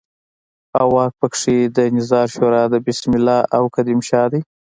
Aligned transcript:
او 0.79 0.87
واک 0.95 1.13
په 1.21 1.27
کې 1.35 1.55
د 1.75 1.77
نظار 1.95 2.27
شورا 2.35 2.63
د 2.69 2.75
بسم 2.85 3.11
الله 3.17 3.39
او 3.55 3.63
قدم 3.75 3.99
شاه 4.09 4.27
دی. 4.31 4.41